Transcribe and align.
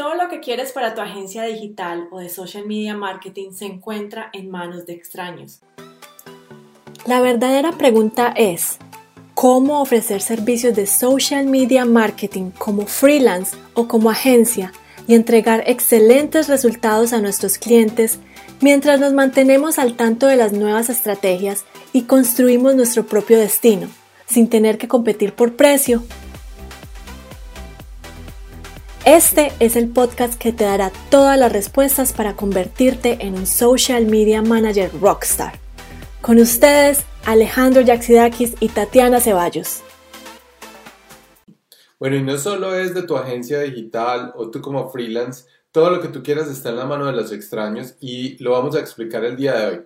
Todo 0.00 0.14
lo 0.14 0.30
que 0.30 0.40
quieres 0.40 0.72
para 0.72 0.94
tu 0.94 1.02
agencia 1.02 1.42
digital 1.42 2.08
o 2.10 2.20
de 2.20 2.30
social 2.30 2.64
media 2.66 2.96
marketing 2.96 3.52
se 3.52 3.66
encuentra 3.66 4.30
en 4.32 4.50
manos 4.50 4.86
de 4.86 4.94
extraños. 4.94 5.60
La 7.04 7.20
verdadera 7.20 7.72
pregunta 7.72 8.32
es, 8.34 8.78
¿cómo 9.34 9.82
ofrecer 9.82 10.22
servicios 10.22 10.74
de 10.74 10.86
social 10.86 11.44
media 11.44 11.84
marketing 11.84 12.50
como 12.52 12.86
freelance 12.86 13.54
o 13.74 13.88
como 13.88 14.08
agencia 14.08 14.72
y 15.06 15.14
entregar 15.14 15.64
excelentes 15.66 16.48
resultados 16.48 17.12
a 17.12 17.20
nuestros 17.20 17.58
clientes 17.58 18.20
mientras 18.62 19.00
nos 19.00 19.12
mantenemos 19.12 19.78
al 19.78 19.96
tanto 19.96 20.28
de 20.28 20.36
las 20.36 20.54
nuevas 20.54 20.88
estrategias 20.88 21.66
y 21.92 22.04
construimos 22.04 22.74
nuestro 22.74 23.04
propio 23.04 23.38
destino, 23.38 23.86
sin 24.26 24.48
tener 24.48 24.78
que 24.78 24.88
competir 24.88 25.34
por 25.34 25.56
precio 25.56 26.02
este 29.16 29.50
es 29.58 29.74
el 29.74 29.88
podcast 29.88 30.40
que 30.40 30.52
te 30.52 30.62
dará 30.62 30.92
todas 31.10 31.36
las 31.36 31.52
respuestas 31.52 32.12
para 32.12 32.36
convertirte 32.36 33.18
en 33.26 33.34
un 33.34 33.44
social 33.44 34.06
media 34.06 34.40
manager 34.40 34.88
rockstar. 35.00 35.54
Con 36.20 36.38
ustedes, 36.38 37.04
Alejandro 37.24 37.80
Yaxidakis 37.80 38.54
y 38.60 38.68
Tatiana 38.68 39.18
Ceballos. 39.18 39.82
Bueno, 41.98 42.16
y 42.16 42.22
no 42.22 42.38
solo 42.38 42.76
es 42.76 42.94
de 42.94 43.02
tu 43.02 43.16
agencia 43.16 43.58
digital 43.62 44.32
o 44.36 44.48
tú 44.48 44.60
como 44.60 44.88
freelance, 44.90 45.44
todo 45.72 45.90
lo 45.90 46.00
que 46.00 46.08
tú 46.08 46.22
quieras 46.22 46.48
está 46.48 46.68
en 46.68 46.76
la 46.76 46.86
mano 46.86 47.06
de 47.06 47.12
los 47.12 47.32
extraños 47.32 47.96
y 47.98 48.40
lo 48.40 48.52
vamos 48.52 48.76
a 48.76 48.80
explicar 48.80 49.24
el 49.24 49.36
día 49.36 49.54
de 49.54 49.66
hoy. 49.66 49.82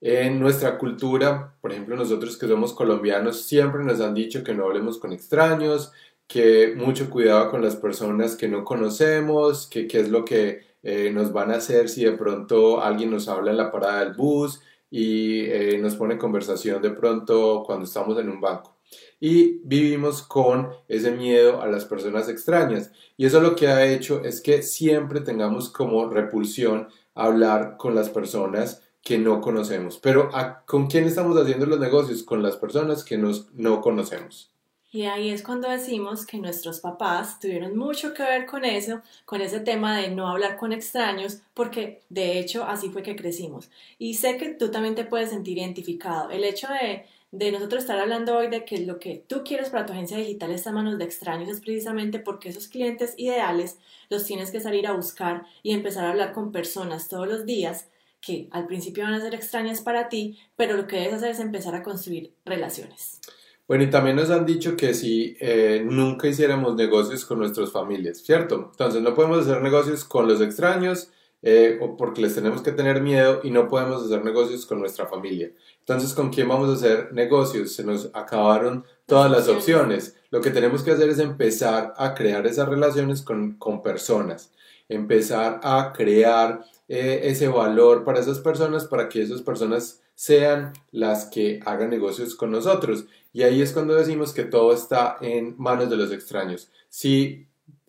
En 0.00 0.40
nuestra 0.40 0.78
cultura, 0.78 1.54
por 1.60 1.70
ejemplo, 1.70 1.96
nosotros 1.96 2.38
que 2.38 2.48
somos 2.48 2.72
colombianos, 2.72 3.42
siempre 3.42 3.84
nos 3.84 4.00
han 4.00 4.14
dicho 4.14 4.42
que 4.42 4.54
no 4.54 4.64
hablemos 4.64 4.98
con 4.98 5.12
extraños, 5.12 5.92
que 6.26 6.74
mucho 6.76 7.10
cuidado 7.10 7.50
con 7.50 7.62
las 7.62 7.76
personas 7.76 8.36
que 8.36 8.48
no 8.48 8.64
conocemos, 8.64 9.66
que 9.66 9.86
qué 9.86 10.00
es 10.00 10.08
lo 10.08 10.24
que 10.24 10.60
eh, 10.82 11.10
nos 11.12 11.32
van 11.32 11.50
a 11.50 11.56
hacer 11.56 11.88
si 11.88 12.04
de 12.04 12.12
pronto 12.12 12.82
alguien 12.82 13.10
nos 13.10 13.28
habla 13.28 13.50
en 13.50 13.56
la 13.56 13.70
parada 13.70 14.04
del 14.04 14.14
bus 14.14 14.60
y 14.90 15.40
eh, 15.46 15.78
nos 15.80 15.96
pone 15.96 16.18
conversación 16.18 16.80
de 16.82 16.90
pronto 16.90 17.62
cuando 17.66 17.84
estamos 17.84 18.18
en 18.18 18.28
un 18.28 18.40
banco. 18.40 18.76
Y 19.18 19.60
vivimos 19.64 20.22
con 20.22 20.70
ese 20.88 21.10
miedo 21.10 21.62
a 21.62 21.66
las 21.66 21.84
personas 21.84 22.28
extrañas. 22.28 22.92
Y 23.16 23.26
eso 23.26 23.40
lo 23.40 23.56
que 23.56 23.68
ha 23.68 23.86
hecho 23.86 24.22
es 24.22 24.40
que 24.40 24.62
siempre 24.62 25.20
tengamos 25.20 25.70
como 25.70 26.08
repulsión 26.08 26.88
hablar 27.14 27.76
con 27.76 27.94
las 27.94 28.10
personas 28.10 28.82
que 29.02 29.18
no 29.18 29.40
conocemos. 29.40 29.98
Pero 29.98 30.30
¿con 30.66 30.86
quién 30.86 31.04
estamos 31.04 31.36
haciendo 31.36 31.66
los 31.66 31.80
negocios? 31.80 32.22
Con 32.22 32.42
las 32.42 32.56
personas 32.56 33.04
que 33.04 33.18
nos, 33.18 33.52
no 33.54 33.80
conocemos. 33.80 34.53
Y 34.94 35.06
ahí 35.06 35.30
es 35.30 35.42
cuando 35.42 35.68
decimos 35.68 36.24
que 36.24 36.38
nuestros 36.38 36.78
papás 36.78 37.40
tuvieron 37.40 37.76
mucho 37.76 38.14
que 38.14 38.22
ver 38.22 38.46
con 38.46 38.64
eso, 38.64 39.02
con 39.24 39.40
ese 39.40 39.58
tema 39.58 39.98
de 39.98 40.08
no 40.08 40.28
hablar 40.28 40.56
con 40.56 40.72
extraños, 40.72 41.38
porque 41.52 42.02
de 42.10 42.38
hecho 42.38 42.62
así 42.62 42.90
fue 42.90 43.02
que 43.02 43.16
crecimos. 43.16 43.70
Y 43.98 44.14
sé 44.14 44.36
que 44.36 44.50
tú 44.50 44.70
también 44.70 44.94
te 44.94 45.04
puedes 45.04 45.30
sentir 45.30 45.58
identificado. 45.58 46.30
El 46.30 46.44
hecho 46.44 46.68
de, 46.68 47.50
nosotros 47.50 47.82
estar 47.82 47.98
hablando 47.98 48.36
hoy 48.36 48.46
de 48.46 48.64
que 48.64 48.86
lo 48.86 49.00
que 49.00 49.24
tú 49.26 49.42
quieres 49.42 49.70
para 49.70 49.84
tu 49.84 49.92
agencia 49.92 50.16
digital 50.16 50.52
está 50.52 50.70
en 50.70 50.76
manos 50.76 50.96
de 50.96 51.04
extraños 51.06 51.48
es 51.48 51.60
precisamente 51.60 52.20
porque 52.20 52.50
esos 52.50 52.68
clientes 52.68 53.14
ideales 53.16 53.78
los 54.10 54.24
tienes 54.24 54.52
que 54.52 54.60
salir 54.60 54.86
a 54.86 54.92
buscar 54.92 55.44
y 55.64 55.72
empezar 55.72 56.04
a 56.04 56.10
hablar 56.10 56.32
con 56.32 56.52
personas 56.52 57.08
todos 57.08 57.26
los 57.26 57.44
días 57.46 57.88
que 58.20 58.46
al 58.52 58.68
principio 58.68 59.02
van 59.02 59.14
a 59.14 59.20
ser 59.20 59.34
extrañas 59.34 59.80
para 59.80 60.08
ti, 60.08 60.38
pero 60.54 60.76
lo 60.76 60.86
que 60.86 61.00
debes 61.00 61.14
hacer 61.14 61.30
es 61.30 61.40
empezar 61.40 61.74
a 61.74 61.82
construir 61.82 62.32
relaciones. 62.44 63.18
Bueno, 63.66 63.84
y 63.84 63.90
también 63.90 64.16
nos 64.16 64.30
han 64.30 64.44
dicho 64.44 64.76
que 64.76 64.92
si 64.92 65.36
eh, 65.40 65.82
nunca 65.84 66.28
hiciéramos 66.28 66.74
negocios 66.74 67.24
con 67.24 67.38
nuestras 67.38 67.72
familias, 67.72 68.18
¿cierto? 68.18 68.68
Entonces 68.72 69.00
no 69.00 69.14
podemos 69.14 69.38
hacer 69.46 69.62
negocios 69.62 70.04
con 70.04 70.28
los 70.28 70.42
extraños 70.42 71.10
eh, 71.46 71.78
o 71.80 71.96
porque 71.96 72.20
les 72.20 72.34
tenemos 72.34 72.62
que 72.62 72.72
tener 72.72 73.00
miedo 73.02 73.40
y 73.42 73.50
no 73.50 73.68
podemos 73.68 74.04
hacer 74.04 74.22
negocios 74.24 74.66
con 74.66 74.80
nuestra 74.80 75.06
familia. 75.06 75.50
Entonces, 75.78 76.12
¿con 76.14 76.30
quién 76.30 76.48
vamos 76.48 76.70
a 76.70 76.74
hacer 76.74 77.12
negocios? 77.12 77.72
Se 77.72 77.84
nos 77.84 78.10
acabaron 78.14 78.84
todas 79.06 79.30
las 79.30 79.48
opciones. 79.48 80.16
Lo 80.30 80.40
que 80.40 80.50
tenemos 80.50 80.82
que 80.82 80.92
hacer 80.92 81.08
es 81.10 81.18
empezar 81.18 81.94
a 81.96 82.14
crear 82.14 82.46
esas 82.46 82.68
relaciones 82.68 83.22
con, 83.22 83.56
con 83.58 83.82
personas, 83.82 84.52
empezar 84.88 85.60
a 85.62 85.92
crear 85.94 86.64
eh, 86.88 87.20
ese 87.24 87.48
valor 87.48 88.04
para 88.04 88.20
esas 88.20 88.40
personas, 88.40 88.86
para 88.86 89.08
que 89.08 89.22
esas 89.22 89.42
personas 89.42 90.02
sean 90.14 90.72
las 90.92 91.26
que 91.26 91.60
hagan 91.64 91.90
negocios 91.90 92.34
con 92.34 92.50
nosotros. 92.50 93.06
Y 93.32 93.42
ahí 93.42 93.62
es 93.62 93.72
cuando 93.72 93.94
decimos 93.94 94.32
que 94.32 94.44
todo 94.44 94.72
está 94.72 95.16
en 95.20 95.54
manos 95.58 95.90
de 95.90 95.96
los 95.96 96.12
extraños. 96.12 96.70
Si, 96.88 97.46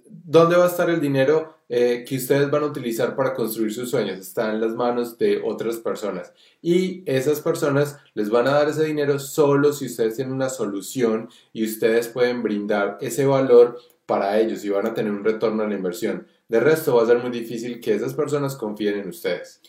¿Dónde 0.07 0.55
va 0.55 0.65
a 0.65 0.69
estar 0.69 0.89
el 0.89 1.01
dinero 1.01 1.57
eh, 1.67 2.05
que 2.07 2.17
ustedes 2.17 2.49
van 2.49 2.63
a 2.63 2.67
utilizar 2.67 3.15
para 3.15 3.33
construir 3.33 3.73
sus 3.73 3.89
sueños? 3.89 4.19
Está 4.19 4.51
en 4.51 4.61
las 4.61 4.73
manos 4.73 5.17
de 5.17 5.41
otras 5.43 5.77
personas. 5.77 6.33
Y 6.61 7.03
esas 7.05 7.41
personas 7.41 7.97
les 8.13 8.29
van 8.29 8.47
a 8.47 8.51
dar 8.51 8.69
ese 8.69 8.85
dinero 8.85 9.19
solo 9.19 9.73
si 9.73 9.87
ustedes 9.87 10.15
tienen 10.15 10.33
una 10.33 10.49
solución 10.49 11.29
y 11.53 11.65
ustedes 11.65 12.07
pueden 12.07 12.43
brindar 12.43 12.97
ese 13.01 13.25
valor 13.25 13.79
para 14.05 14.39
ellos 14.39 14.63
y 14.63 14.69
van 14.69 14.87
a 14.87 14.93
tener 14.93 15.11
un 15.11 15.23
retorno 15.23 15.63
a 15.63 15.67
la 15.67 15.75
inversión. 15.75 16.27
De 16.47 16.59
resto 16.59 16.95
va 16.95 17.03
a 17.03 17.07
ser 17.07 17.19
muy 17.19 17.31
difícil 17.31 17.79
que 17.79 17.93
esas 17.93 18.13
personas 18.13 18.55
confíen 18.55 18.99
en 18.99 19.09
ustedes. 19.09 19.61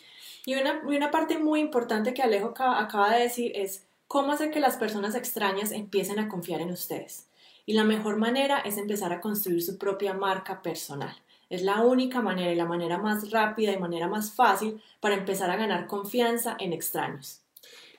Y 0.45 0.55
una, 0.55 0.81
una 0.85 1.11
parte 1.11 1.37
muy 1.37 1.59
importante 1.59 2.13
que 2.13 2.21
Alejo 2.21 2.53
acaba 2.57 3.15
de 3.15 3.23
decir 3.23 3.51
es 3.55 3.85
cómo 4.07 4.31
hacer 4.31 4.51
que 4.51 4.59
las 4.59 4.77
personas 4.77 5.15
extrañas 5.15 5.71
empiecen 5.71 6.19
a 6.19 6.29
confiar 6.29 6.61
en 6.61 6.71
ustedes. 6.71 7.27
Y 7.65 7.73
la 7.73 7.83
mejor 7.83 8.17
manera 8.17 8.59
es 8.59 8.77
empezar 8.77 9.11
a 9.11 9.19
construir 9.19 9.61
su 9.61 9.77
propia 9.77 10.13
marca 10.13 10.61
personal. 10.61 11.15
Es 11.49 11.61
la 11.63 11.81
única 11.81 12.21
manera 12.21 12.51
y 12.51 12.55
la 12.55 12.65
manera 12.65 12.97
más 12.97 13.31
rápida 13.31 13.73
y 13.73 13.77
manera 13.77 14.07
más 14.07 14.31
fácil 14.31 14.81
para 14.99 15.15
empezar 15.15 15.49
a 15.49 15.57
ganar 15.57 15.87
confianza 15.87 16.55
en 16.59 16.73
extraños. 16.73 17.41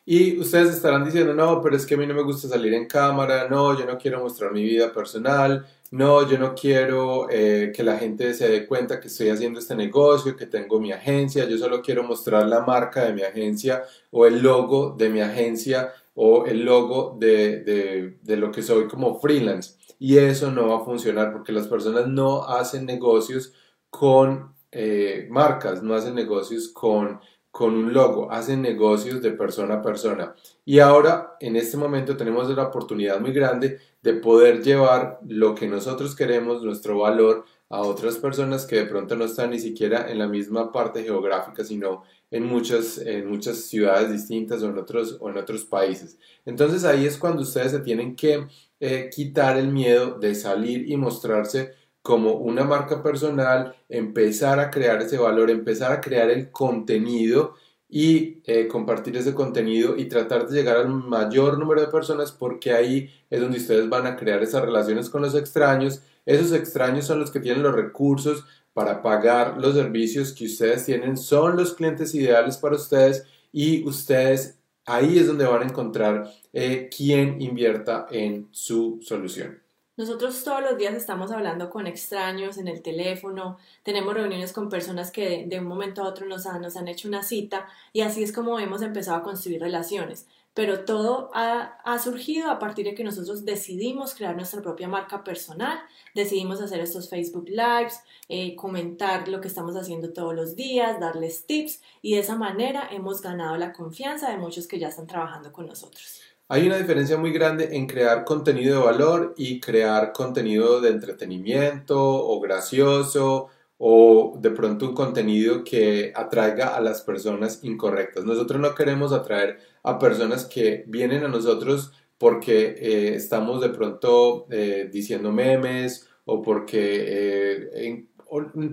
Y 0.05 0.39
ustedes 0.39 0.75
estarán 0.75 1.05
diciendo, 1.05 1.35
no, 1.35 1.61
pero 1.61 1.77
es 1.77 1.85
que 1.85 1.95
a 1.95 1.99
mí 1.99 2.07
no 2.07 2.15
me 2.15 2.23
gusta 2.23 2.49
salir 2.49 2.73
en 2.73 2.87
cámara, 2.87 3.47
no, 3.47 3.79
yo 3.79 3.85
no 3.85 3.99
quiero 3.99 4.23
mostrar 4.23 4.53
mi 4.53 4.65
vida 4.65 4.91
personal, 4.91 5.67
no, 5.91 6.29
yo 6.29 6.39
no 6.39 6.55
quiero 6.55 7.29
eh, 7.31 7.73
que 7.75 7.83
la 7.83 7.97
gente 7.97 8.35
se 8.35 8.49
dé 8.49 8.67
cuenta 8.67 9.01
que 9.01 9.09
estoy 9.09 9.31
haciendo 9.31 9.59
este 9.59 9.75
negocio, 9.75 10.37
que 10.37 10.47
tengo 10.47 10.79
mi 10.79 10.93
agencia, 10.93 11.49
yo 11.49 11.57
solo 11.57 11.81
quiero 11.81 12.03
mostrar 12.03 12.47
la 12.47 12.61
marca 12.61 13.05
de 13.05 13.15
mi 13.15 13.23
agencia 13.23 13.85
o 14.11 14.27
el 14.27 14.43
logo 14.43 14.95
de 14.99 15.09
mi 15.09 15.21
agencia 15.21 15.93
o 16.15 16.45
el 16.47 16.65
logo 16.65 17.17
de, 17.19 18.19
lo 18.27 18.51
que 18.51 18.63
soy 18.63 18.87
como 18.87 19.19
freelance. 19.19 19.77
Y 19.99 20.19
eso 20.19 20.51
no 20.51 20.69
va 20.69 20.77
a 20.79 20.85
funcionar 20.85 21.33
porque 21.33 21.53
las 21.53 21.67
personas 21.69 22.07
no 22.07 22.45
hacen 22.45 22.85
negocios 22.85 23.55
con 23.89 24.55
eh, 24.71 25.27
marcas, 25.31 25.83
no 25.83 25.95
hacen 25.95 26.15
negocios 26.15 26.69
con 26.69 27.21
con 27.51 27.75
un 27.75 27.93
logo, 27.93 28.31
hacen 28.31 28.63
negocios 28.63 29.23
de 29.23 29.33
persona 29.33 29.75
a 29.75 29.83
persona. 29.83 30.35
Y 30.65 30.79
ahora, 30.79 31.37
en 31.41 31.57
este 31.57 31.77
momento, 31.77 32.17
tenemos 32.17 32.49
la 32.51 32.65
oportunidad 32.69 33.21
muy 33.21 33.33
grande 33.33 33.79
de 34.03 34.15
poder 34.15 34.63
llevar 34.63 35.19
lo 35.27 35.55
que 35.55 35.67
nosotros 35.67 36.15
queremos, 36.15 36.63
nuestro 36.63 36.99
valor, 36.99 37.45
a 37.71 37.83
otras 37.83 38.17
personas 38.17 38.65
que 38.65 38.77
de 38.77 38.87
pronto 38.87 39.15
no 39.15 39.25
están 39.25 39.51
ni 39.51 39.59
siquiera 39.59 40.11
en 40.11 40.19
la 40.19 40.27
misma 40.27 40.73
parte 40.73 41.03
geográfica, 41.03 41.65
sino 41.65 42.03
en 42.31 42.45
muchas, 42.45 42.99
en 42.99 43.29
muchas 43.29 43.59
ciudades 43.65 44.11
distintas 44.11 44.63
o 44.63 44.71
en, 44.71 44.79
otros, 44.79 45.19
o 45.21 45.29
en 45.29 45.37
otros 45.37 45.65
países. 45.65 46.19
Entonces 46.47 46.85
ahí 46.85 47.07
es 47.07 47.19
cuando 47.19 47.43
ustedes 47.43 47.73
se 47.73 47.81
tienen 47.81 48.17
que 48.17 48.47
eh, 48.81 49.11
quitar 49.15 49.59
el 49.59 49.69
miedo 49.69 50.19
de 50.19 50.35
salir 50.35 50.91
y 50.91 50.97
mostrarse 50.97 51.75
como 52.03 52.33
una 52.35 52.65
marca 52.65 53.03
personal, 53.03 53.75
empezar 53.89 54.61
a 54.61 54.71
crear 54.71 55.03
ese 55.03 55.19
valor, 55.19 55.51
empezar 55.51 55.93
a 55.93 56.01
crear 56.01 56.31
el 56.31 56.51
contenido 56.51 57.55
y 57.89 58.43
eh, 58.45 58.69
compartir 58.69 59.17
ese 59.17 59.35
contenido 59.35 59.97
y 59.97 60.07
tratar 60.07 60.47
de 60.47 60.57
llegar 60.57 60.77
al 60.77 60.89
mayor 60.89 61.59
número 61.59 61.81
de 61.81 61.87
personas 61.89 62.33
porque 62.33 62.73
ahí 62.73 63.11
es 63.31 63.41
donde 63.41 63.59
ustedes 63.59 63.89
van 63.89 64.07
a 64.07 64.17
crear 64.17 64.43
esas 64.43 64.63
relaciones 64.63 65.09
con 65.09 65.23
los 65.23 65.35
extraños. 65.35 66.03
Esos 66.27 66.53
extraños 66.53 67.07
son 67.07 67.21
los 67.21 67.31
que 67.31 67.41
tienen 67.41 67.63
los 67.63 67.75
recursos 67.75 68.45
para 68.75 69.03
pagar 69.03 69.59
los 69.59 69.75
servicios 69.75 70.33
que 70.33 70.45
ustedes 70.47 70.85
tienen, 70.85 71.17
son 71.17 71.57
los 71.57 71.75
clientes 71.75 72.15
ideales 72.15 72.59
para 72.59 72.77
ustedes 72.77 73.25
y 73.53 73.85
ustedes 73.89 74.59
ahí 74.85 75.19
es 75.19 75.27
donde 75.27 75.47
van 75.47 75.63
a 75.63 75.67
encontrar 75.67 76.31
eh, 76.53 76.89
quién 76.95 77.41
invierta 77.41 78.07
en 78.11 78.49
su 78.53 79.01
solución. 79.03 79.68
Nosotros 79.99 80.45
todos 80.45 80.63
los 80.63 80.79
días 80.79 80.95
estamos 80.95 81.33
hablando 81.33 81.71
con 81.71 81.89
extraños 81.89 82.57
en 82.57 82.69
el 82.69 82.83
teléfono, 82.83 83.59
tenemos 83.83 84.15
reuniones 84.15 84.53
con 84.53 84.69
personas 84.69 85.11
que 85.11 85.45
de, 85.49 85.59
un 85.59 85.67
momento 85.67 86.03
a 86.03 86.09
otro 86.09 86.25
nos 86.25 86.47
han, 86.47 86.87
hecho 86.87 87.09
una 87.09 87.25
cita 87.25 87.67
y 87.93 88.03
así 88.03 88.23
es 88.23 88.33
como 88.33 88.61
hemos 88.61 88.81
empezado 88.83 89.17
a 89.19 89.25
construir 89.25 89.61
relaciones. 89.61 90.29
Pero 90.55 90.85
todo 90.85 91.33
ha, 91.35 91.81
ha, 91.85 91.99
surgido 91.99 92.49
a 92.49 92.61
partir 92.61 92.85
de 92.85 92.95
que 92.95 93.03
nosotros 93.03 93.45
decidimos 93.45 94.15
crear 94.15 94.37
nuestra 94.37 94.63
propia 94.63 94.87
marca 94.87 95.25
personal, 95.25 95.81
decidimos 96.15 96.61
hacer 96.61 96.79
estos 96.79 97.11
Facebook 97.11 97.49
Lives, 97.49 98.01
eh, 98.29 98.55
comentar 98.55 99.27
lo 99.27 99.41
que 99.41 99.49
estamos 99.49 99.75
haciendo 99.75 100.13
todos 100.13 100.33
los 100.33 100.55
días, 100.55 101.01
darles 101.01 101.45
tips 101.45 101.83
y 102.03 102.15
de 102.15 102.21
esa 102.21 102.37
manera 102.37 102.89
hemos 102.93 103.21
ganado 103.21 103.57
la 103.57 103.73
confianza 103.73 104.31
de 104.31 104.37
muchos 104.37 104.69
que 104.69 104.79
ya 104.79 104.89
están 104.89 105.09
trabajando 105.09 105.53
con 105.53 105.67
nosotros. 105.67 106.28
Hay 106.51 106.67
una 106.67 106.79
diferencia 106.79 107.19
muy 107.19 107.31
grande 107.31 107.77
en 107.77 107.87
crear 107.87 108.25
contenido 108.25 108.79
de 108.79 108.87
valor 108.87 109.35
y 109.37 109.61
crear 109.61 110.13
contenido 110.13 110.81
de 110.81 110.89
entretenimiento 110.89 111.99
o 112.01 112.41
gracioso 112.41 113.49
o 113.77 114.35
de 114.41 114.51
pronto 114.51 114.87
un 114.89 114.95
contenido 114.95 115.63
que 115.63 116.11
atraiga 116.17 116.75
a 116.75 116.81
las 116.81 117.03
personas 117.03 117.63
incorrectas. 117.65 118.25
Nosotros 118.25 118.61
no 118.61 118.75
queremos 118.75 119.13
atraer 119.13 119.59
a 119.83 119.99
personas 119.99 120.47
que 120.47 120.85
vienen 120.87 121.23
a 121.23 121.29
nosotros 121.29 121.93
porque 122.17 122.77
eh, 122.79 123.15
estamos 123.15 123.61
de 123.61 123.69
pronto 123.69 124.47
eh, 124.51 124.89
diciendo 124.91 125.31
memes 125.31 126.09
o 126.25 126.41
porque 126.41 127.69
eh, 127.75 128.07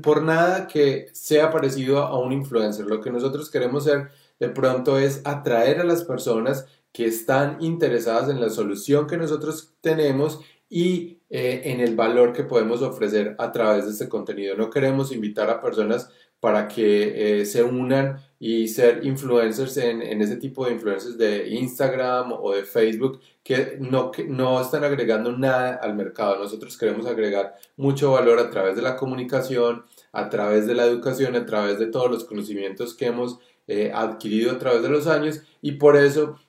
por 0.01 0.24
nada 0.24 0.68
que 0.68 1.07
sea 1.12 1.51
parecido 1.51 2.00
a 2.00 2.18
un 2.19 2.31
influencer. 2.31 2.86
Lo 2.86 3.01
que 3.01 3.12
nosotros 3.12 3.50
queremos 3.51 3.86
hacer 3.86 4.12
de 4.40 4.50
pronto 4.50 4.98
es 5.00 5.22
atraer 5.26 5.80
a 5.80 5.84
las 5.84 6.04
personas 6.04 6.68
que 6.92 7.06
están 7.06 7.58
interesadas 7.62 8.30
en 8.30 8.40
la 8.40 8.50
solución 8.50 9.08
que 9.08 9.18
nosotros 9.18 9.76
tenemos 9.82 10.40
y 10.70 11.20
eh, 11.30 11.64
en 11.66 11.80
el 11.80 11.96
valor 11.96 12.34
que 12.34 12.44
podemos 12.44 12.82
ofrecer 12.82 13.36
a 13.38 13.52
través 13.52 13.86
de 13.86 13.92
este 13.92 14.10
contenido. 14.10 14.56
No 14.56 14.70
queremos 14.70 15.12
invitar 15.12 15.50
a 15.50 15.62
personas 15.62 16.10
para 16.40 16.68
que 16.68 17.40
eh, 17.42 17.46
se 17.46 17.64
unan 17.64 18.20
y 18.40 18.68
ser 18.68 19.06
influencers 19.06 19.78
en, 19.78 20.02
en, 20.02 20.22
ese 20.22 20.36
tipo 20.38 20.66
de 20.66 20.74
influencers 20.74 21.18
de 21.18 21.50
Instagram 21.50 22.34
o 22.34 22.54
de 22.54 22.64
Facebook 22.64 23.20
que 23.44 23.78
no, 23.80 24.12
que 24.12 24.26
no 24.26 24.62
están 24.62 24.84
agregando 24.84 25.31
nada 25.31 25.76
al 25.76 25.96
mercado. 25.96 26.38
Nosotros 26.38 26.78
queremos 26.78 27.06
agregar 27.08 27.56
mucho 27.78 28.12
valor 28.12 28.40
a 28.40 28.50
través 28.50 28.76
de 28.76 28.81
la 28.81 28.96
comunicación, 28.96 29.86
a 30.12 30.30
través 30.30 30.68
de 30.68 30.76
la 30.76 30.86
educación, 30.86 31.36
a 31.36 31.46
través 31.46 31.80
de 31.80 31.88
todos 31.88 32.12
los 32.12 32.26
conocimientos 32.26 32.94
que 32.94 33.08
hemos 33.08 33.40
eh, 33.68 33.92
adquirido 33.94 34.52
a 34.52 34.60
través 34.60 34.82
de 34.82 34.90
los 34.90 35.08
años 35.08 35.42
y 35.62 35.74
por 35.74 35.98
eso 35.98 36.40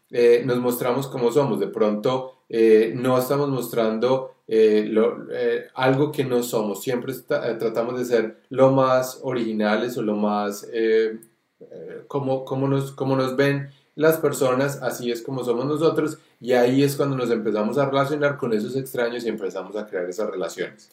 nos 0.45 0.59
mostramos 0.59 1.09
como 1.09 1.33
somos. 1.33 1.59
De 1.59 1.67
pronto 1.67 2.37
eh, 2.49 2.93
no 2.95 3.19
estamos 3.19 3.49
mostrando 3.49 4.35
eh, 4.47 4.93
eh, 5.33 5.67
algo 5.75 6.13
que 6.13 6.25
no 6.25 6.43
somos, 6.43 6.83
siempre 6.83 7.13
tratamos 7.15 7.99
de 7.99 8.05
ser 8.05 8.43
lo 8.51 8.71
más 8.71 9.19
originales 9.23 9.97
o 9.99 10.03
lo 10.03 10.15
más 10.15 10.67
como, 12.07 12.45
como, 12.45 12.69
nos, 12.69 12.93
como 12.93 13.17
nos 13.17 13.35
ven 13.35 13.71
las 13.97 14.19
personas, 14.19 14.81
así 14.83 15.11
es 15.11 15.23
como 15.23 15.43
somos 15.43 15.65
nosotros 15.65 16.19
y 16.41 16.53
ahí 16.53 16.85
es 16.85 16.95
cuando 16.97 17.17
nos 17.17 17.31
empezamos 17.31 17.79
a 17.79 17.87
relacionar 17.87 18.37
con 18.37 18.53
esos 18.53 18.77
extraños 18.77 19.25
y 19.25 19.29
empezamos 19.29 19.75
a 19.75 19.87
crear 19.87 20.09
esas 20.09 20.31
relaciones. 20.31 20.91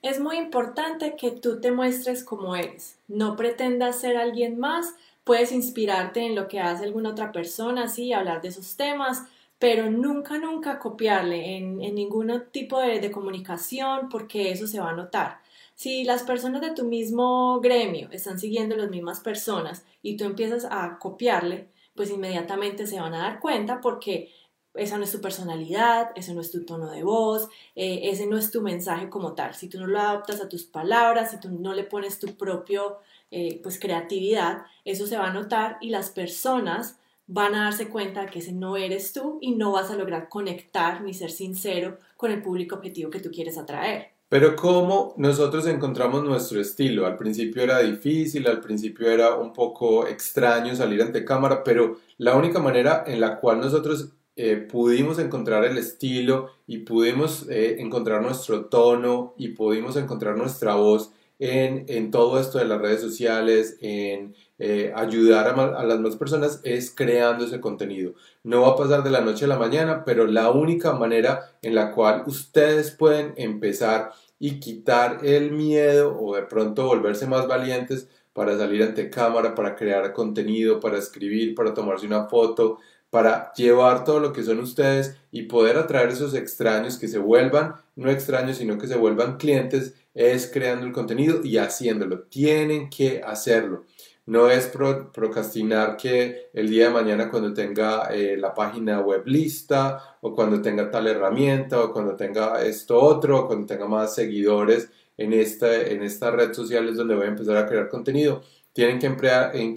Es 0.00 0.20
muy 0.20 0.36
importante 0.36 1.16
que 1.18 1.32
tú 1.32 1.60
te 1.60 1.72
muestres 1.72 2.24
como 2.24 2.54
eres, 2.56 2.96
no 3.08 3.36
pretendas 3.36 4.00
ser 4.00 4.16
alguien 4.16 4.58
más, 4.58 4.94
puedes 5.28 5.52
inspirarte 5.52 6.24
en 6.24 6.34
lo 6.34 6.48
que 6.48 6.58
hace 6.58 6.84
alguna 6.84 7.10
otra 7.10 7.32
persona, 7.32 7.86
sí, 7.86 8.14
hablar 8.14 8.40
de 8.40 8.48
esos 8.48 8.78
temas, 8.78 9.24
pero 9.58 9.90
nunca, 9.90 10.38
nunca 10.38 10.78
copiarle 10.78 11.58
en, 11.58 11.76
ningún 11.94 12.44
tipo 12.50 12.80
de, 12.80 13.10
comunicación 13.10 14.08
porque 14.08 14.50
eso 14.50 14.66
se 14.66 14.80
va 14.80 14.88
a 14.88 14.96
notar. 14.96 15.42
Si 15.74 16.04
las 16.04 16.22
personas 16.22 16.62
de 16.62 16.70
tu 16.70 16.84
mismo 16.86 17.60
gremio 17.60 18.08
están 18.10 18.38
siguiendo 18.40 18.74
las 18.74 18.88
mismas 18.88 19.20
personas 19.20 19.84
y 20.00 20.16
tú 20.16 20.24
empiezas 20.24 20.66
a 20.70 20.98
copiarle, 20.98 21.68
pues 21.94 22.10
inmediatamente 22.10 22.86
se 22.86 22.98
van 22.98 23.12
a 23.12 23.18
dar 23.18 23.38
cuenta 23.38 23.82
porque 23.82 24.32
esa 24.78 24.98
no 24.98 25.04
es 25.04 25.12
tu 25.12 25.20
personalidad, 25.20 26.10
ese 26.14 26.34
no 26.34 26.40
es 26.40 26.50
tu 26.50 26.64
tono 26.64 26.90
de 26.90 27.02
voz, 27.02 27.48
eh, 27.74 28.00
ese 28.04 28.26
no 28.26 28.38
es 28.38 28.50
tu 28.50 28.62
mensaje 28.62 29.08
como 29.08 29.34
tal. 29.34 29.54
Si 29.54 29.68
tú 29.68 29.78
no 29.78 29.86
lo 29.86 29.98
adaptas 29.98 30.40
a 30.40 30.48
tus 30.48 30.64
palabras, 30.64 31.30
si 31.30 31.40
tú 31.40 31.50
no 31.50 31.74
le 31.74 31.84
pones 31.84 32.18
tu 32.18 32.36
propio 32.36 32.98
eh, 33.30 33.60
pues 33.62 33.78
creatividad, 33.78 34.62
eso 34.84 35.06
se 35.06 35.18
va 35.18 35.26
a 35.26 35.32
notar 35.32 35.78
y 35.80 35.90
las 35.90 36.10
personas 36.10 36.98
van 37.26 37.54
a 37.54 37.64
darse 37.64 37.88
cuenta 37.88 38.26
que 38.26 38.38
ese 38.38 38.52
no 38.52 38.76
eres 38.76 39.12
tú 39.12 39.38
y 39.42 39.54
no 39.54 39.72
vas 39.72 39.90
a 39.90 39.96
lograr 39.96 40.28
conectar 40.28 41.02
ni 41.02 41.12
ser 41.12 41.30
sincero 41.30 41.98
con 42.16 42.30
el 42.30 42.42
público 42.42 42.76
objetivo 42.76 43.10
que 43.10 43.20
tú 43.20 43.30
quieres 43.30 43.58
atraer. 43.58 44.18
Pero 44.30 44.56
¿cómo 44.56 45.14
nosotros 45.16 45.66
encontramos 45.66 46.22
nuestro 46.22 46.60
estilo? 46.60 47.06
Al 47.06 47.16
principio 47.16 47.62
era 47.62 47.78
difícil, 47.78 48.46
al 48.46 48.60
principio 48.60 49.10
era 49.10 49.34
un 49.36 49.54
poco 49.54 50.06
extraño 50.06 50.76
salir 50.76 51.00
ante 51.00 51.24
cámara, 51.24 51.64
pero 51.64 51.98
la 52.18 52.36
única 52.36 52.58
manera 52.58 53.04
en 53.06 53.20
la 53.20 53.40
cual 53.40 53.60
nosotros 53.60 54.10
eh, 54.40 54.56
pudimos 54.56 55.18
encontrar 55.18 55.64
el 55.64 55.76
estilo 55.78 56.50
y 56.68 56.78
pudimos 56.78 57.48
eh, 57.50 57.80
encontrar 57.80 58.22
nuestro 58.22 58.66
tono 58.66 59.34
y 59.36 59.48
pudimos 59.48 59.96
encontrar 59.96 60.36
nuestra 60.36 60.76
voz 60.76 61.10
en, 61.40 61.86
en 61.88 62.12
todo 62.12 62.38
esto 62.38 62.58
de 62.58 62.64
las 62.64 62.80
redes 62.80 63.00
sociales, 63.00 63.78
en 63.80 64.36
eh, 64.60 64.92
ayudar 64.94 65.48
a, 65.48 65.82
las 65.82 65.98
más 65.98 66.14
personas 66.14 66.60
es 66.62 66.92
creando 66.94 67.46
ese 67.46 67.60
contenido. 67.60 68.14
No 68.44 68.62
va 68.62 68.68
a 68.68 68.76
pasar 68.76 69.02
de 69.02 69.10
la 69.10 69.22
noche 69.22 69.44
a 69.44 69.48
la 69.48 69.58
mañana, 69.58 70.04
pero 70.04 70.24
la 70.28 70.52
única 70.52 70.92
manera 70.92 71.56
en 71.60 71.74
la 71.74 71.90
cual 71.90 72.22
ustedes 72.26 72.92
pueden 72.92 73.34
empezar 73.38 74.12
y 74.38 74.60
quitar 74.60 75.26
el 75.26 75.50
miedo 75.50 76.16
o 76.16 76.36
de 76.36 76.42
pronto 76.42 76.86
volverse 76.86 77.26
más 77.26 77.48
valientes 77.48 78.08
para 78.32 78.56
salir 78.56 78.84
ante 78.84 79.10
cámara, 79.10 79.56
para 79.56 79.74
crear 79.74 80.12
contenido, 80.12 80.78
para 80.78 80.98
escribir, 80.98 81.56
para 81.56 81.74
tomarse 81.74 82.06
una 82.06 82.26
foto, 82.28 82.78
para 83.10 83.52
llevar 83.54 84.04
todo 84.04 84.20
lo 84.20 84.32
que 84.32 84.42
son 84.42 84.60
ustedes 84.60 85.16
y 85.30 85.42
poder 85.42 85.76
atraer 85.76 86.10
esos 86.10 86.34
extraños 86.34 86.98
que 86.98 87.08
se 87.08 87.18
vuelvan, 87.18 87.74
no 87.96 88.10
extraños, 88.10 88.58
sino 88.58 88.78
que 88.78 88.86
se 88.86 88.96
vuelvan 88.96 89.36
clientes, 89.36 89.94
es 90.14 90.50
creando 90.52 90.86
el 90.86 90.92
contenido 90.92 91.40
y 91.44 91.58
haciéndolo. 91.58 92.22
Tienen 92.24 92.90
que 92.90 93.22
hacerlo. 93.22 93.84
No 94.26 94.50
es 94.50 94.66
procrastinar 94.66 95.96
que 95.96 96.50
el 96.52 96.68
día 96.68 96.88
de 96.88 96.90
mañana 96.90 97.30
cuando 97.30 97.54
tenga 97.54 98.08
eh, 98.12 98.36
la 98.36 98.52
página 98.52 99.00
web 99.00 99.22
lista 99.26 100.18
o 100.20 100.34
cuando 100.34 100.60
tenga 100.60 100.90
tal 100.90 101.06
herramienta 101.06 101.82
o 101.82 101.92
cuando 101.92 102.14
tenga 102.14 102.62
esto 102.62 103.00
otro 103.00 103.40
o 103.40 103.46
cuando 103.46 103.66
tenga 103.66 103.88
más 103.88 104.14
seguidores 104.14 104.90
en 105.16 105.32
esta, 105.32 105.80
en 105.80 106.02
esta 106.02 106.30
red 106.30 106.52
social 106.52 106.88
es 106.88 106.96
donde 106.96 107.14
voy 107.14 107.24
a 107.24 107.28
empezar 107.28 107.56
a 107.56 107.66
crear 107.66 107.88
contenido. 107.88 108.42
Tienen 108.74 108.98
que 108.98 109.06
emplear, 109.06 109.56
en 109.56 109.74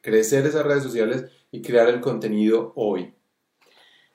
crecer 0.00 0.46
esas 0.46 0.64
redes 0.64 0.82
sociales 0.82 1.26
y 1.50 1.62
crear 1.62 1.88
el 1.88 2.00
contenido 2.00 2.72
hoy. 2.76 3.12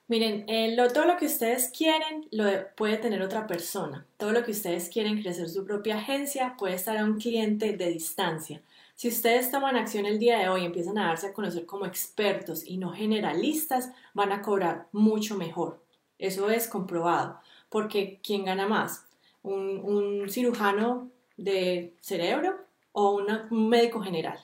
Miren, 0.07 0.45
eh, 0.47 0.77
todo 0.93 1.05
lo 1.05 1.17
que 1.17 1.25
ustedes 1.25 1.71
quieren 1.75 2.27
lo 2.31 2.45
puede 2.75 2.97
tener 2.97 3.23
otra 3.23 3.47
persona. 3.47 4.05
Todo 4.17 4.33
lo 4.33 4.43
que 4.43 4.51
ustedes 4.51 4.89
quieren 4.89 5.19
crecer 5.19 5.49
su 5.49 5.65
propia 5.65 5.97
agencia 5.97 6.55
puede 6.59 6.75
estar 6.75 6.95
a 6.97 7.03
un 7.03 7.17
cliente 7.19 7.75
de 7.75 7.89
distancia. 7.89 8.61
Si 8.93 9.07
ustedes 9.07 9.49
toman 9.49 9.75
acción 9.75 10.05
el 10.05 10.19
día 10.19 10.37
de 10.37 10.47
hoy 10.47 10.63
empiezan 10.63 10.97
a 10.99 11.07
darse 11.07 11.27
a 11.27 11.33
conocer 11.33 11.65
como 11.65 11.85
expertos 11.85 12.63
y 12.65 12.77
no 12.77 12.91
generalistas, 12.91 13.91
van 14.13 14.31
a 14.31 14.41
cobrar 14.41 14.87
mucho 14.91 15.35
mejor. 15.35 15.83
Eso 16.19 16.49
es 16.51 16.67
comprobado. 16.67 17.39
Porque 17.69 18.19
¿quién 18.23 18.45
gana 18.45 18.67
más? 18.67 19.05
¿Un, 19.41 20.29
cirujano 20.29 21.09
de 21.35 21.93
cerebro 21.99 22.57
o 22.93 23.15
un 23.15 23.69
médico 23.69 24.01
general? 24.01 24.39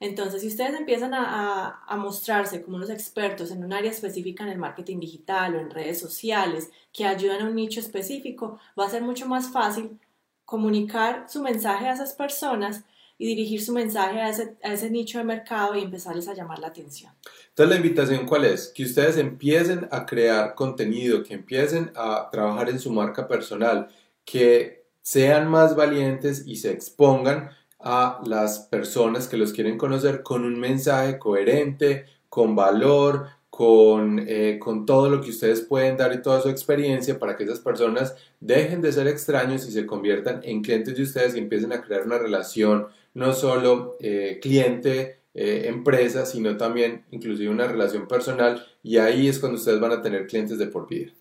Entonces, 0.00 0.42
si 0.42 0.48
ustedes 0.48 0.74
empiezan 0.78 1.14
a, 1.14 1.82
mostrarse 1.96 2.62
como 2.62 2.76
unos 2.76 2.90
expertos 2.90 3.50
en 3.50 3.64
un 3.64 3.72
área 3.72 3.90
específica 3.90 4.44
en 4.44 4.50
el 4.50 4.58
marketing 4.58 5.00
digital 5.00 5.54
o 5.54 5.60
en 5.60 5.70
redes 5.70 5.98
sociales 5.98 6.70
que 6.92 7.06
ayudan 7.06 7.42
a 7.42 7.48
un 7.48 7.54
nicho 7.54 7.80
específico, 7.80 8.58
va 8.78 8.86
a 8.86 8.90
ser 8.90 9.02
mucho 9.02 9.26
más 9.26 9.50
fácil 9.50 9.98
comunicar 10.44 11.26
su 11.28 11.42
mensaje 11.42 11.86
a 11.88 11.94
esas 11.94 12.12
personas 12.12 12.84
y 13.18 13.26
dirigir 13.26 13.62
su 13.62 13.72
mensaje 13.72 14.20
a 14.20 14.28
ese, 14.28 14.56
a 14.62 14.74
ese 14.74 14.90
nicho 14.90 15.18
de 15.18 15.24
mercado 15.24 15.74
y 15.74 15.82
empezarles 15.82 16.28
a 16.28 16.34
llamar 16.34 16.58
la 16.58 16.68
atención. 16.68 17.12
Entonces, 17.48 17.70
la 17.70 17.76
invitación 17.76 18.26
cuál 18.26 18.44
es? 18.44 18.68
Que 18.68 18.84
ustedes 18.84 19.16
empiecen 19.16 19.88
a 19.90 20.04
crear 20.04 20.54
contenido, 20.54 21.22
que 21.22 21.34
empiecen 21.34 21.90
a 21.96 22.28
trabajar 22.30 22.68
en 22.68 22.78
su 22.78 22.92
marca 22.92 23.26
personal, 23.26 23.88
que 24.24 24.84
sean 25.00 25.48
más 25.48 25.74
valientes 25.74 26.46
y 26.46 26.56
se 26.56 26.72
expongan 26.72 27.50
a 27.88 28.20
las 28.26 28.58
personas 28.58 29.28
que 29.28 29.36
los 29.36 29.52
quieren 29.52 29.78
conocer 29.78 30.24
con 30.24 30.44
un 30.44 30.58
mensaje 30.58 31.20
coherente, 31.20 32.06
con 32.28 32.56
valor, 32.56 33.28
con, 33.48 34.24
eh, 34.26 34.58
con, 34.58 34.84
todo 34.84 35.08
lo 35.08 35.20
que 35.20 35.30
ustedes 35.30 35.60
pueden 35.60 35.96
dar 35.96 36.12
y 36.12 36.20
toda 36.20 36.40
su 36.40 36.48
experiencia 36.48 37.20
para 37.20 37.36
que 37.36 37.44
esas 37.44 37.60
personas 37.60 38.16
dejen 38.40 38.82
de 38.82 38.90
ser 38.90 39.06
extraños 39.06 39.68
y 39.68 39.70
se 39.70 39.86
conviertan 39.86 40.40
en 40.42 40.62
clientes 40.62 40.96
de 40.96 41.04
ustedes 41.04 41.36
y 41.36 41.38
empiecen 41.38 41.72
a 41.72 41.80
crear 41.80 42.02
una 42.02 42.18
relación 42.18 42.88
no 43.14 43.32
solo 43.32 43.96
eh, 44.00 44.40
cliente, 44.42 45.20
eh, 45.32 45.68
empresa, 45.68 46.26
sino 46.26 46.56
también 46.56 47.04
inclusive 47.12 47.50
una 47.50 47.68
relación 47.68 48.08
personal 48.08 48.66
y 48.82 48.98
ahí 48.98 49.28
es 49.28 49.38
cuando 49.38 49.58
ustedes 49.58 49.78
van 49.78 49.92
a 49.92 50.02
tener 50.02 50.26
clientes 50.26 50.58
de 50.58 50.66
por 50.66 50.88
vida. 50.88 51.12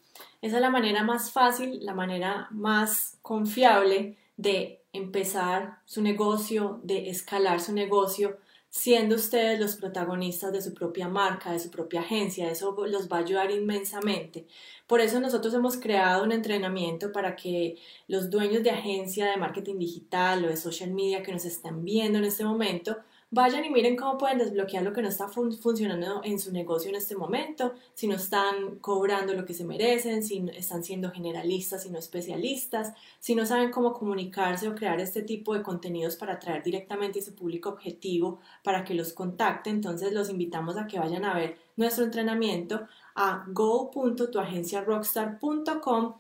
Esa 0.42 0.56
es 0.56 0.62
la 0.62 0.72
manera 0.72 1.04
más 1.04 1.32
fácil, 1.32 1.86
la 1.86 1.94
manera 1.94 2.48
más 2.50 3.20
confiable 3.22 4.18
de 4.36 4.82
empezar 4.98 5.80
su 5.86 6.02
negocio, 6.02 6.80
de 6.84 7.10
escalar 7.10 7.60
su 7.60 7.74
negocio, 7.74 8.38
siendo 8.70 9.16
ustedes 9.16 9.58
los 9.58 9.78
protagonistas 9.78 10.52
de 10.52 10.62
su 10.62 10.74
propia 10.74 11.08
marca, 11.08 11.54
de 11.54 11.60
su 11.60 11.72
propia 11.72 12.02
agencia. 12.02 12.52
Eso 12.52 12.76
los 12.88 13.10
va 13.10 13.18
a 13.18 13.20
ayudar 13.22 13.50
inmensamente. 13.50 14.48
Por 14.86 15.00
eso 15.00 15.20
nosotros 15.22 15.54
hemos 15.54 15.78
creado 15.78 16.24
un 16.26 16.34
entrenamiento 16.34 17.14
para 17.14 17.38
que 17.38 17.78
los 18.08 18.30
dueños 18.30 18.64
de 18.64 18.72
agencia 18.72 19.28
de 19.28 19.38
marketing 19.38 19.80
digital 19.80 20.44
o 20.44 20.50
de 20.50 20.58
social 20.58 20.92
media 20.92 21.24
que 21.24 21.32
nos 21.32 21.46
están 21.46 21.86
viendo 21.86 22.20
en 22.20 22.26
este 22.26 22.44
momento 22.44 22.98
Vayan 23.36 23.66
y 23.66 23.70
miren 23.70 23.98
cómo 23.98 24.18
pueden 24.18 24.38
desbloquear 24.38 24.82
lo 24.82 24.94
que 24.94 25.02
no 25.02 25.10
está 25.10 25.28
funcionando 25.28 26.22
en 26.24 26.40
su 26.40 26.54
negocio 26.54 26.90
en 26.90 26.96
este 26.96 27.18
momento, 27.18 27.74
si 27.94 28.08
no 28.08 28.16
están 28.16 28.78
cobrando 28.80 29.34
lo 29.34 29.44
que 29.44 29.54
se 29.54 29.66
merecen, 29.66 30.24
si 30.24 30.46
están 30.56 30.86
siendo 30.86 31.12
generalistas 31.12 31.86
y 31.86 31.90
no 31.90 32.00
especialistas, 32.00 32.94
si 33.20 33.36
no 33.36 33.46
saben 33.46 33.72
cómo 33.72 33.92
comunicarse 33.92 34.70
o 34.70 34.76
crear 34.76 35.02
este 35.02 35.22
tipo 35.22 35.54
de 35.54 35.64
contenidos 35.64 36.16
para 36.16 36.36
atraer 36.36 36.64
directamente 36.64 37.20
a 37.20 37.24
su 37.24 37.36
público 37.36 37.68
objetivo 37.68 38.40
para 38.64 38.86
que 38.86 38.94
los 38.94 39.12
contacte. 39.12 39.70
Entonces 39.70 40.14
los 40.14 40.30
invitamos 40.30 40.78
a 40.78 40.88
que 40.88 40.98
vayan 40.98 41.26
a 41.26 41.34
ver 41.34 41.58
nuestro 41.76 42.06
entrenamiento 42.06 42.88
a 43.16 43.44
go.tuagenciarockstar.com 43.50 46.14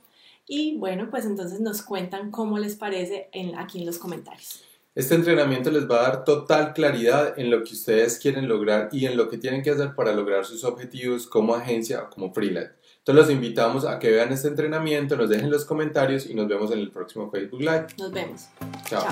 y 0.48 0.76
bueno, 0.76 1.10
pues 1.10 1.26
entonces 1.26 1.62
nos 1.62 1.82
cuentan 1.82 2.30
cómo 2.30 2.60
les 2.60 2.76
parece 2.76 3.30
en, 3.32 3.58
aquí 3.58 3.80
en 3.80 3.86
los 3.86 4.00
comentarios. 4.00 4.75
Este 4.96 5.14
entrenamiento 5.14 5.72
les 5.72 5.92
va 5.92 6.00
a 6.00 6.04
dar 6.04 6.24
total 6.24 6.74
claridad 6.74 7.38
en 7.38 7.52
lo 7.52 7.64
que 7.66 7.74
ustedes 7.74 8.18
quieren 8.18 8.48
lograr 8.48 8.88
y 8.94 9.06
en 9.06 9.18
lo 9.18 9.28
que 9.28 9.38
tienen 9.38 9.62
que 9.62 9.72
hacer 9.72 9.94
para 9.94 10.14
lograr 10.14 10.46
sus 10.46 10.64
objetivos 10.64 11.28
como 11.28 11.54
agencia 11.54 12.04
o 12.04 12.10
como 12.10 12.34
freelance. 12.34 12.72
Entonces 13.00 13.26
los 13.26 13.30
invitamos 13.30 13.84
a 13.84 14.00
que 14.00 14.10
vean 14.10 14.32
este 14.32 14.48
entrenamiento, 14.48 15.18
nos 15.18 15.30
dejen 15.30 15.52
los 15.52 15.66
comentarios 15.66 16.28
y 16.28 16.34
nos 16.34 16.48
vemos 16.48 16.72
en 16.72 16.80
el 16.80 16.92
próximo 16.92 17.30
Facebook 17.30 17.60
Live. 17.60 17.88
Nos 17.98 18.12
vemos. 18.14 18.48
Chao. 18.90 19.06